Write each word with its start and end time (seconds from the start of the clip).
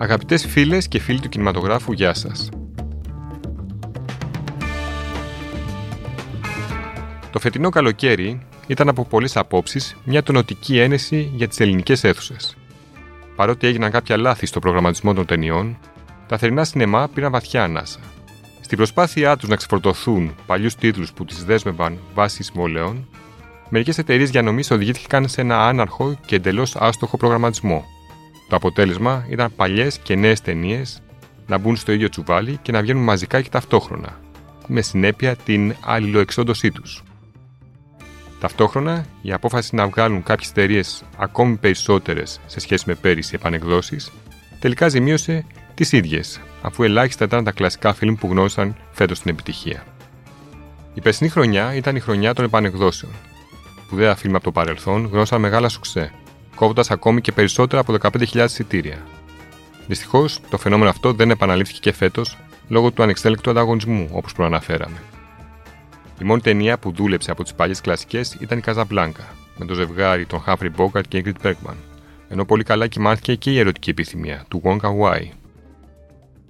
Αγαπητές 0.00 0.46
φίλες 0.46 0.88
και 0.88 0.98
φίλοι 0.98 1.20
του 1.20 1.28
κινηματογράφου, 1.28 1.92
γεια 1.92 2.14
σας. 2.14 2.48
Το 7.32 7.38
φετινό 7.38 7.68
καλοκαίρι 7.68 8.46
ήταν 8.66 8.88
από 8.88 9.04
πολλές 9.04 9.36
απόψεις 9.36 9.96
μια 10.04 10.22
τονοτική 10.22 10.78
ένεση 10.78 11.32
για 11.34 11.48
τις 11.48 11.60
ελληνικές 11.60 12.04
αίθουσες. 12.04 12.56
Παρότι 13.36 13.66
έγιναν 13.66 13.90
κάποια 13.90 14.16
λάθη 14.16 14.46
στο 14.46 14.60
προγραμματισμό 14.60 15.14
των 15.14 15.26
ταινιών, 15.26 15.78
τα 16.26 16.38
θερινά 16.38 16.64
σινεμά 16.64 17.08
πήραν 17.14 17.32
βαθιά 17.32 17.62
ανάσα. 17.62 17.98
Στην 18.60 18.76
προσπάθειά 18.76 19.36
τους 19.36 19.48
να 19.48 19.56
ξεφορτωθούν 19.56 20.34
παλιούς 20.46 20.74
τίτλους 20.74 21.12
που 21.12 21.24
τις 21.24 21.44
δέσμευαν 21.44 21.98
βάσει 22.14 22.42
συμβολέων, 22.42 23.08
μερικές 23.68 23.98
εταιρείες 23.98 24.30
διανομής 24.30 24.70
οδηγήθηκαν 24.70 25.28
σε 25.28 25.40
ένα 25.40 25.66
άναρχο 25.66 26.18
και 26.26 26.36
εντελώς 26.36 26.76
άστοχο 26.76 27.16
προγραμματισμό. 27.16 27.84
Το 28.48 28.56
αποτέλεσμα 28.56 29.26
ήταν 29.28 29.52
παλιές 29.56 29.98
και 29.98 30.14
νέες 30.14 30.40
ταινίες 30.40 31.02
να 31.46 31.58
μπουν 31.58 31.76
στο 31.76 31.92
ίδιο 31.92 32.08
τσουβάλι 32.08 32.58
και 32.62 32.72
να 32.72 32.80
βγαίνουν 32.80 33.02
μαζικά 33.02 33.40
και 33.40 33.48
ταυτόχρονα, 33.48 34.20
με 34.66 34.80
συνέπεια 34.80 35.36
την 35.36 35.74
αλληλοεξόντωσή 35.80 36.70
τους. 36.70 37.02
Ταυτόχρονα, 38.40 39.06
η 39.22 39.32
απόφαση 39.32 39.74
να 39.74 39.86
βγάλουν 39.86 40.22
κάποιες 40.22 40.50
εταιρείες 40.50 41.04
ακόμη 41.16 41.56
περισσότερες 41.56 42.40
σε 42.46 42.60
σχέση 42.60 42.84
με 42.86 42.94
πέρυσι 42.94 43.34
επανεκδόσεις, 43.34 44.12
τελικά 44.60 44.88
ζημίωσε 44.88 45.44
τις 45.74 45.92
ίδιες, 45.92 46.40
αφού 46.62 46.82
ελάχιστα 46.82 47.24
ήταν 47.24 47.44
τα 47.44 47.52
κλασικά 47.52 47.94
φιλμ 47.94 48.14
που 48.14 48.28
γνώρισαν 48.30 48.76
φέτος 48.90 49.20
την 49.20 49.30
επιτυχία. 49.30 49.84
Η 50.94 51.00
περσινή 51.00 51.30
χρονιά 51.30 51.74
ήταν 51.74 51.96
η 51.96 52.00
χρονιά 52.00 52.34
των 52.34 52.44
επανεκδόσεων. 52.44 53.12
Σπουδαία 53.86 54.14
φιλμ 54.14 54.34
από 54.34 54.44
το 54.44 54.52
παρελθόν 54.52 55.06
γνώρισαν 55.06 55.40
μεγάλα 55.40 55.68
σουξέ, 55.68 56.12
κόβοντας 56.58 56.90
ακόμη 56.90 57.20
και 57.20 57.32
περισσότερα 57.32 57.80
από 57.80 57.94
15.000 58.00 58.44
εισιτήρια. 58.44 59.06
Δυστυχώς, 59.86 60.40
το 60.50 60.58
φαινόμενο 60.58 60.90
αυτό 60.90 61.12
δεν 61.12 61.30
επαναλήφθηκε 61.30 61.78
και 61.80 61.92
φέτος 61.92 62.36
λόγω 62.68 62.90
του 62.90 63.02
ανεξέλεκτου 63.02 63.50
ανταγωνισμού, 63.50 64.08
όπως 64.12 64.32
προαναφέραμε. 64.32 65.02
Η 66.20 66.24
μόνη 66.24 66.40
ταινία 66.40 66.78
που 66.78 66.92
δούλεψε 66.92 67.30
από 67.30 67.42
τις 67.42 67.54
παλιές 67.54 67.80
κλασικές 67.80 68.36
ήταν 68.40 68.58
η 68.58 68.60
Καζαμπλάνκα, 68.60 69.24
με 69.56 69.64
το 69.64 69.74
ζευγάρι 69.74 70.26
των 70.26 70.40
Χάφρι 70.40 70.68
Μπόκαρτ 70.68 71.08
και 71.08 71.22
Ingrid 71.24 71.46
Bergman, 71.46 71.76
ενώ 72.28 72.44
πολύ 72.44 72.64
καλά 72.64 72.86
κοιμάθηκε 72.86 73.34
και 73.34 73.50
η 73.50 73.58
ερωτική 73.58 73.90
επιθυμία 73.90 74.44
του 74.48 74.62
Wong 74.64 74.80
Kar 74.80 75.22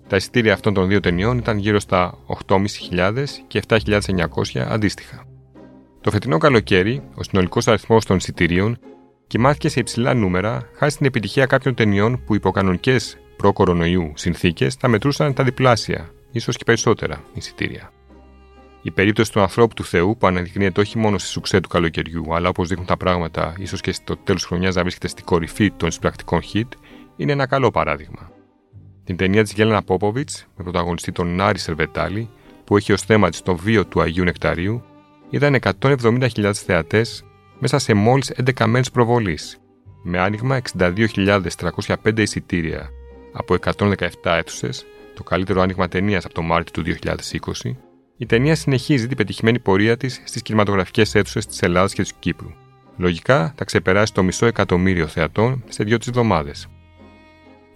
Τα 0.07 0.17
εισιτήρια 0.17 0.53
αυτών 0.53 0.75
των 0.75 0.89
δύο 0.89 1.01
ταινιών 1.01 1.39
ήταν 1.39 1.59
γύρω 1.59 1.81
στα 1.81 2.19
8.500 2.47 3.25
και 3.47 3.63
7.900 3.69 4.59
αντίστοιχα. 4.69 5.25
Το 6.01 6.11
φετινό 6.11 6.39
καλοκαίρι, 6.39 7.03
ο 7.15 7.23
συνολικός 7.23 7.69
αριθμός 7.69 8.05
των 8.05 8.17
εισιτηρίων 8.17 8.79
κοιμάθηκε 9.29 9.69
σε 9.69 9.81
υψηλά 9.81 10.15
νούμερα 10.15 10.69
χάρη 10.75 10.93
στην 10.93 11.07
επιτυχία 11.07 11.47
κάποιων 11.47 11.75
ταινιών 11.75 12.25
που 12.25 12.35
υπό 12.35 12.51
κανονικές 12.51 13.19
προ-κορονοϊού 13.37 14.13
συνθήκες 14.15 14.75
θα 14.75 14.89
μετρούσαν 14.89 15.35
τα 15.35 15.45
διπλάσια, 15.45 16.11
ίσως 16.33 16.57
και 16.57 16.65
περισσότερα 16.65 17.23
εισιτήρια. 17.35 17.93
Η 18.83 18.91
περίπτωση 18.91 19.33
του 19.33 19.41
ανθρώπου 19.41 19.75
του 19.75 19.85
Θεού 19.85 20.17
που 20.17 20.27
αναδεικνύεται 20.27 20.81
όχι 20.81 20.99
μόνο 20.99 21.19
στη 21.19 21.29
σουξέ 21.29 21.61
του 21.61 21.69
καλοκαιριού, 21.69 22.35
αλλά 22.35 22.49
όπως 22.49 22.69
δείχνουν 22.69 22.87
τα 22.87 22.97
πράγματα, 22.97 23.55
ίσως 23.59 23.81
και 23.81 23.93
στο 23.93 24.17
τέλος 24.17 24.45
χρονιάς 24.45 24.75
να 24.75 24.83
βρίσκεται 24.83 25.09
στην 25.09 25.25
κορυφή 25.25 25.71
των 25.71 25.89
εισπρακτικών 25.89 26.41
hit, 26.53 26.69
είναι 27.17 27.33
ένα 27.33 27.47
καλό 27.47 27.71
παράδειγμα. 27.71 28.31
Την 29.05 29.17
ταινία 29.17 29.43
της 29.43 29.53
Γέλενα 29.53 29.83
Πόποβιτς, 29.83 30.47
με 30.57 30.63
πρωταγωνιστή 30.63 31.13
τον 31.13 31.35
Νάρη 31.35 31.59
Σερβετάλη, 31.59 32.29
που 32.65 32.77
έχει 32.77 32.93
ως 32.93 33.03
θέμα 33.03 33.31
της 33.31 33.43
το 33.43 33.57
βίο 33.57 33.87
του 33.87 34.01
Αγίου 34.01 34.25
Νεκταρίου, 34.25 34.83
είδαν 35.31 35.59
170.000 35.81 36.51
θεατές 36.55 37.25
μέσα 37.59 37.79
σε 37.79 37.95
μόλις 37.95 38.33
11 38.37 38.67
μέρες 38.67 38.91
προβολής, 38.91 39.59
με 40.03 40.19
άνοιγμα 40.19 40.57
62.305 40.57 42.19
εισιτήρια 42.19 42.91
από 43.33 43.55
117 43.55 44.09
αίθουσες, 44.23 44.87
το 45.15 45.23
καλύτερο 45.23 45.61
άνοιγμα 45.61 45.89
ταινίας 45.89 46.25
από 46.25 46.35
το 46.35 46.43
Μάρτιο 46.43 46.73
του 46.73 46.83
2020, 46.83 47.77
η 48.17 48.27
ταινία 48.27 48.55
συνεχίζει 48.55 49.07
την 49.07 49.17
πετυχημένη 49.17 49.59
πορεία 49.59 49.97
της 49.97 50.23
στις 50.25 50.43
κινηματογραφικές 50.43 51.15
αίθουσες 51.15 51.47
της 51.47 51.63
Ελλάδας 51.63 51.93
και 51.93 52.03
της 52.03 52.13
Κύπρου. 52.19 52.49
Λογικά 52.97 53.55
θα 53.57 53.65
ξεπεράσει 53.65 54.13
το 54.13 54.23
μισό 54.23 54.47
εκατομμύριο 54.47 55.07
θεατών 55.07 55.65
σε 55.69 55.85
δύο-τρεις 55.85 56.09
εβδομάδες. 56.09 56.67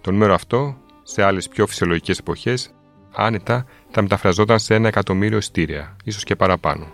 Το 0.01 0.11
νούμερο 0.11 0.33
αυτό, 0.33 0.77
σε 1.03 1.23
άλλες 1.23 1.47
πιο 1.47 1.67
φυσιολογικές 1.67 2.17
εποχές, 2.17 2.73
άνετα 3.13 3.65
θα 3.89 4.01
μεταφραζόταν 4.01 4.59
σε 4.59 4.75
ένα 4.75 4.87
εκατομμύριο 4.87 5.37
ειστήρια, 5.37 5.95
ίσως 6.03 6.23
και 6.23 6.35
παραπάνω. 6.35 6.87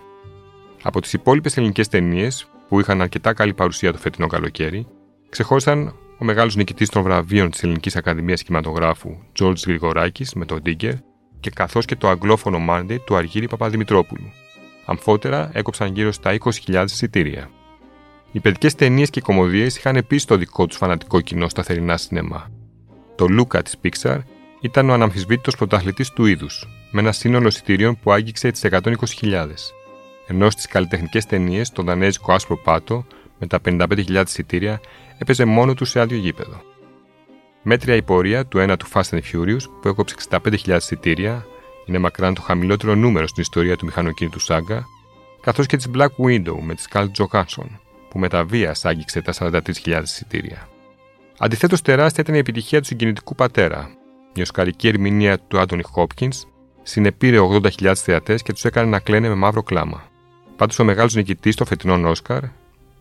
Από 0.82 1.00
τις 1.00 1.12
υπόλοιπες 1.12 1.56
ελληνικές 1.56 1.88
ταινίες, 1.88 2.50
που 2.70 2.80
είχαν 2.80 3.02
αρκετά 3.02 3.32
καλή 3.32 3.54
παρουσία 3.54 3.92
το 3.92 3.98
φετινό 3.98 4.26
καλοκαίρι, 4.26 4.86
ξεχώρισαν 5.28 5.94
ο 6.18 6.24
μεγάλος 6.24 6.56
νικητής 6.56 6.88
των 6.88 7.02
βραβείων 7.02 7.50
της 7.50 7.62
Ελληνικής 7.62 7.96
Ακαδημίας 7.96 8.42
Κινηματογράφου, 8.42 9.16
George 9.40 9.66
Γρηγοράκης, 9.66 10.32
με 10.34 10.44
τον 10.44 10.62
Digger, 10.66 10.92
και 11.40 11.50
καθώς 11.50 11.84
και 11.84 11.96
το 11.96 12.08
αγγλόφωνο 12.08 12.58
Monday 12.68 12.96
του 13.04 13.16
Αργύρι 13.16 13.48
Παπαδημητρόπουλου. 13.48 14.32
Αμφότερα 14.84 15.50
έκοψαν 15.52 15.94
γύρω 15.94 16.12
στα 16.12 16.36
20.000 16.38 16.84
εισιτήρια. 16.84 17.50
Οι 18.32 18.40
παιδικές 18.40 18.74
ταινίες 18.74 19.10
και 19.10 19.20
κομμωδίες 19.20 19.76
είχαν 19.76 19.96
επίσης 19.96 20.24
το 20.24 20.36
δικό 20.36 20.66
τους 20.66 20.76
φανατικό 20.76 21.20
κοινό 21.20 21.48
στα 21.48 21.62
θερινά 21.62 21.96
σινεμά. 21.96 22.50
Το 23.14 23.26
Λούκα 23.26 23.62
της 23.62 23.76
Pixar 23.82 24.18
ήταν 24.60 24.90
ο 24.90 24.92
αναμφισβήτητος 24.92 25.56
πρωταθλητής 25.56 26.10
του 26.10 26.26
είδους, 26.26 26.68
με 26.90 27.00
ένα 27.00 27.12
σύνολο 27.12 27.48
εισιτηρίων 27.48 27.98
που 28.02 28.12
άγγιξε 28.12 28.50
τις 28.50 28.64
120.000. 28.64 29.72
Ενώ 30.30 30.50
στις 30.50 30.66
καλλιτεχνικές 30.66 31.26
ταινίες 31.26 31.70
το 31.70 31.82
δανέζικο 31.82 32.32
άσπρο 32.32 32.56
πάτο, 32.56 33.06
με 33.38 33.46
τα 33.46 33.60
55.000 33.64 34.22
εισιτήρια, 34.26 34.80
έπαιζε 35.18 35.44
μόνο 35.44 35.74
του 35.74 35.84
σε 35.84 36.00
άδειο 36.00 36.18
γήπεδο. 36.18 36.62
Μέτρια 37.62 37.94
η 37.94 38.02
πορεία 38.02 38.46
του 38.46 38.58
ένα 38.58 38.76
του 38.76 38.86
Fast 38.92 39.10
and 39.10 39.20
Furious 39.32 39.62
που 39.80 39.88
έκοψε 39.88 40.14
65.000 40.30 40.76
εισιτήρια, 40.76 41.46
είναι 41.86 41.98
μακράν 41.98 42.34
το 42.34 42.40
χαμηλότερο 42.40 42.94
νούμερο 42.94 43.26
στην 43.26 43.42
ιστορία 43.42 43.76
του 43.76 43.84
μηχανοκίνητου 43.84 44.38
Σάγκα, 44.38 44.84
καθώς 45.40 45.66
και 45.66 45.76
της 45.76 45.88
Black 45.94 46.24
Widow 46.24 46.58
με 46.60 46.74
τη 46.74 46.82
Scarlett 46.90 47.10
Johansson, 47.18 47.66
που 48.10 48.18
με 48.18 48.28
τα 48.28 48.44
βία 48.44 48.74
άγγιξε 48.82 49.20
τα 49.22 49.32
43.000 49.38 50.00
εισιτήρια. 50.02 50.68
Αντιθέτως, 51.38 51.82
τεράστια 51.82 52.22
ήταν 52.22 52.34
η 52.34 52.38
επιτυχία 52.38 52.80
του 52.80 52.86
συγκινητικού 52.86 53.34
πατέρα. 53.34 53.90
Η 54.34 54.40
οσκαρική 54.40 54.88
ερμηνεία 54.88 55.38
του 55.38 55.58
Άντωνι 55.58 55.82
Χόπκιν 55.82 56.30
συνεπήρε 56.82 57.38
80.000 57.40 57.92
θεατές 57.94 58.42
και 58.42 58.52
τους 58.52 58.64
έκανε 58.64 58.88
να 58.88 58.98
κλαίνε 58.98 59.28
με 59.28 59.34
μαύρο 59.34 59.62
κλάμα. 59.62 60.09
Πάντως, 60.60 60.78
ο 60.78 60.84
μεγάλος 60.84 61.14
νικητής 61.14 61.54
των 61.54 61.66
φετινών 61.66 62.04
Όσκαρ, 62.04 62.42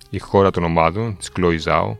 η 0.09 0.20
χώρα 0.20 0.52
των 0.52 0.64
ομάδων 0.64 1.18
της 1.18 1.31
Chloe 1.36 1.59
Zhao, 1.64 1.96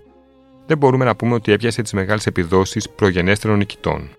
δεν 0.66 0.78
μπορούμε 0.78 1.06
να 1.06 1.16
πούμε 1.16 1.34
ότι 1.34 1.52
έπιασε 1.52 1.81
τις 1.81 1.94
μεγάλες 1.94 2.25
επιδόσεις 2.25 2.90
προγενέστερων 2.90 3.58
νικητών. 3.58 4.09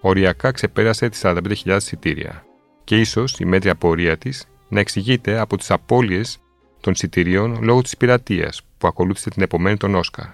Οριακά 0.00 0.50
ξεπέρασε 0.50 1.08
τις 1.08 1.20
45.000 1.24 1.76
εισιτήρια. 1.76 2.44
Και 2.84 2.96
ίσως 2.96 3.38
η 3.38 3.44
μέτρια 3.44 3.74
πορεία 3.74 4.18
της 4.18 4.46
να 4.68 4.80
εξηγείται 4.80 5.38
από 5.38 5.56
τις 5.56 5.70
απώλειες 5.70 6.38
των 6.80 6.92
εισιτηρίων 6.92 7.58
λόγω 7.62 7.82
της 7.82 7.96
πειρατείας 7.96 8.62
που 8.78 8.86
ακολούθησε 8.86 9.30
την 9.30 9.42
επομένη 9.42 9.76
των 9.76 9.94
Όσκαρ. 9.94 10.26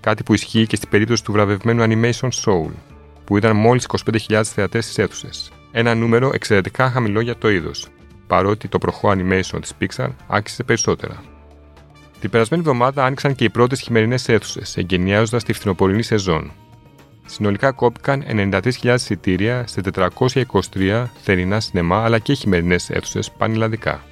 Κάτι 0.00 0.22
που 0.22 0.34
ισχύει 0.34 0.66
και 0.66 0.76
στην 0.76 0.88
περίπτωση 0.88 1.24
του 1.24 1.32
βραβευμένου 1.32 1.82
Animation 1.82 2.28
Soul, 2.44 2.70
που 3.24 3.36
ήταν 3.36 3.56
μόλις 3.56 3.86
25.000 4.28 4.42
θεατές 4.44 4.86
στι 4.86 5.02
αίθουσε. 5.02 5.28
Ένα 5.72 5.94
νούμερο 5.94 6.30
εξαιρετικά 6.34 6.90
χαμηλό 6.90 7.20
για 7.20 7.36
το 7.36 7.50
είδος, 7.50 7.88
παρότι 8.26 8.68
το 8.68 8.78
προχώ 8.78 9.10
animation 9.10 9.58
της 9.60 9.72
Pixar 9.80 10.08
άξιζε 10.26 10.62
περισσότερα. 10.62 11.22
Την 12.20 12.30
περασμένη 12.30 12.62
εβδομάδα 12.66 13.04
άνοιξαν 13.04 13.34
και 13.34 13.44
οι 13.44 13.50
πρώτες 13.50 13.80
χειμερινές 13.80 14.28
αίθουσες, 14.28 14.76
εγκαινιάζοντας 14.76 15.44
τη 15.44 15.52
φθινοπορεινή 15.52 16.02
σεζόν. 16.02 16.52
Συνολικά 17.26 17.72
κόπηκαν 17.72 18.24
93.000 18.28 18.94
εισιτήρια 18.94 19.66
σε 19.66 19.80
423 20.74 21.04
θερινά 21.22 21.60
σινεμά 21.60 22.04
αλλά 22.04 22.18
και 22.18 22.32
χειμερινές 22.32 22.90
αίθουσες 22.90 23.30
πανελλαδικά. 23.30 24.02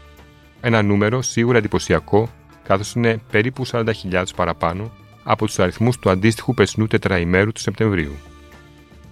Ένα 0.61 0.83
νούμερο 0.83 1.23
σίγουρα 1.23 1.59
εντυπωσιακό, 1.59 2.29
καθώς 2.67 2.93
είναι 2.93 3.21
περίπου 3.31 3.67
40.000 3.67 4.25
παραπάνω 4.37 4.91
από 5.25 5.47
τους 5.47 5.59
αριθμούς 5.59 5.99
του 5.99 6.11
αντίστοιχου 6.11 6.55
περσινού 6.55 6.87
τετραημέρου 6.87 7.53
του 7.53 7.61
Σεπτεμβρίου. 7.61 8.13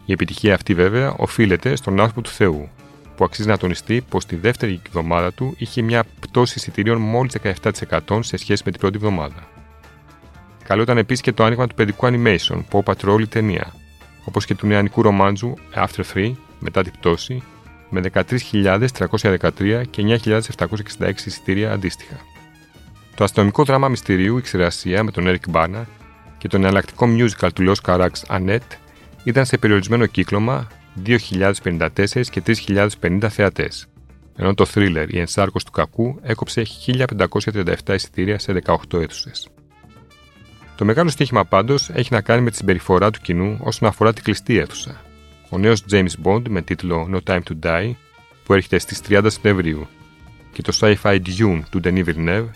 Η 0.05 0.13
επιτυχία 0.13 0.55
αυτή 0.55 0.75
βέβαια 0.75 1.15
οφείλεται 1.17 1.77
στον 1.77 2.01
άνθρωπο 2.01 2.21
του 2.21 2.31
Θεού, 2.31 2.69
που 3.17 3.25
αξίζει 3.25 3.49
να 3.49 3.57
τονιστεί 3.57 4.05
πως 4.09 4.27
τη 4.27 4.37
δεύτερη 4.37 4.81
εβδομάδα 4.87 5.33
του 5.33 5.55
είχε 5.59 5.83
μια 5.83 6.05
πτώση 6.21 6.55
εισιτηρίων 6.57 6.99
μόλις 7.01 7.37
17% 7.43 8.19
σε 8.21 8.37
σχέση 8.37 8.63
με 8.65 8.71
την 8.71 8.81
πρώτη 8.81 8.97
εβδομάδα. 8.97 9.49
Καλό 10.65 10.83
ήταν 10.83 10.99
επίσης 10.99 11.23
και 11.23 11.33
το 11.33 11.45
άνοιγμα 11.45 11.67
του 11.67 11.75
παιδικού 11.75 12.07
animation, 12.07 12.63
Paw 12.71 12.81
Patrol 12.85 13.21
η 13.21 13.27
ταινία, 13.27 13.75
όπως 14.25 14.45
και 14.45 14.55
του 14.55 14.67
νεανικού 14.67 15.03
ρομάντζου 15.03 15.55
After 15.75 16.03
3 16.15 16.33
μετά 16.59 16.83
την 16.83 16.93
πτώση, 16.93 17.43
με 17.91 18.01
13.313 18.15 19.83
και 19.91 20.19
9.766 20.25 21.13
εισιτήρια 21.27 21.73
αντίστοιχα. 21.73 22.17
Το 23.15 23.25
αστυνομικό 23.25 23.65
δράμα 23.65 23.89
μυστηρίου 23.89 24.39
Η 24.39 24.41
Ξηρασία 24.41 25.03
με 25.03 25.11
τον 25.11 25.25
Eric 25.27 25.53
Bana 25.53 25.83
και 26.39 26.49
το 26.49 26.57
εναλλακτικό 26.57 27.07
musical 27.17 27.49
του 27.55 27.73
Los 27.73 27.91
Carax 27.91 28.11
Annette 28.27 28.77
ήταν 29.25 29.45
σε 29.45 29.59
περιορισμένο 29.59 30.07
κύκλωμα 30.07 30.67
2.054 31.07 32.27
και 32.31 32.43
3.050 32.47 33.27
θεατές, 33.31 33.87
ενώ 34.37 34.55
το 34.55 34.67
thriller 34.75 35.07
«Η 35.09 35.19
ενσάρκωση 35.19 35.65
του 35.65 35.71
κακού» 35.71 36.19
έκοψε 36.23 36.63
1.537 36.87 37.75
εισιτήρια 37.95 38.39
σε 38.39 38.63
18 38.65 38.77
αίθουσες. 39.01 39.49
Το 40.77 40.85
μεγάλο 40.85 41.11
στοίχημα 41.11 41.45
πάντως 41.45 41.91
έχει 41.91 42.13
να 42.13 42.21
κάνει 42.21 42.43
με 42.43 42.51
τη 42.51 42.57
συμπεριφορά 42.57 43.11
του 43.11 43.21
κοινού 43.23 43.59
όσον 43.61 43.89
αφορά 43.89 44.13
την 44.13 44.25
κλειστή 44.25 44.59
αίθουσα. 44.59 45.01
Ο 45.49 45.59
νέος 45.59 45.85
James 45.91 46.13
Bond 46.23 46.49
με 46.49 46.63
τίτλο 46.63 47.09
No 47.13 47.33
Time 47.33 47.41
to 47.51 47.67
Die, 47.67 47.93
που 48.45 48.55
έρχεται 48.55 48.79
στις 48.79 49.01
30 49.09 49.27
Σεπτεμβρίου, 49.27 49.87
και 50.53 50.63
το 50.63 50.79
Sci-Fi 50.81 51.21
Dune 51.39 51.63
του 51.71 51.81
Denis 51.85 52.05
Villeneuve, 52.05 52.49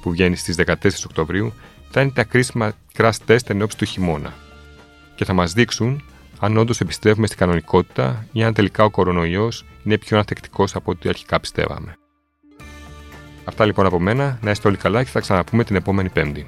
που 0.00 0.10
βγαίνει 0.10 0.36
στις 0.36 0.56
14 0.66 0.74
Οκτωβρίου, 1.04 1.52
θα 1.90 2.00
είναι 2.00 2.10
τα 2.10 2.24
κρίσιμα 2.24 2.72
crash 2.96 3.10
test 3.26 3.50
εν 3.50 3.66
του 3.76 3.84
χειμώνα. 3.84 4.34
Και 5.14 5.24
θα 5.24 5.32
μας 5.32 5.52
δείξουν 5.52 6.02
αν 6.40 6.56
όντως 6.56 6.80
επιστρέφουμε 6.80 7.26
στην 7.26 7.38
κανονικότητα 7.38 8.26
ή 8.32 8.44
αν 8.44 8.54
τελικά 8.54 8.84
ο 8.84 8.90
κορονοϊός 8.90 9.64
είναι 9.84 9.98
πιο 9.98 10.18
ανθεκτικό 10.18 10.64
από 10.72 10.90
ό,τι 10.90 11.08
αρχικά 11.08 11.40
πιστεύαμε. 11.40 11.96
Αυτά 13.44 13.64
λοιπόν 13.64 13.86
από 13.86 14.00
μένα. 14.00 14.38
Να 14.42 14.50
είστε 14.50 14.68
όλοι 14.68 14.76
καλά 14.76 15.04
και 15.04 15.10
θα 15.10 15.20
ξαναπούμε 15.20 15.64
την 15.64 15.76
επόμενη 15.76 16.08
Πέμπτη. 16.08 16.46